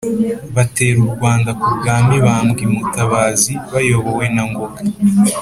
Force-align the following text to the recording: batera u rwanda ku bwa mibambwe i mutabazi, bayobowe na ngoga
batera 0.55 0.99
u 1.07 1.09
rwanda 1.15 1.49
ku 1.59 1.67
bwa 1.77 1.95
mibambwe 2.07 2.59
i 2.67 2.71
mutabazi, 2.73 3.51
bayobowe 3.71 4.25
na 4.35 4.43
ngoga 4.49 4.79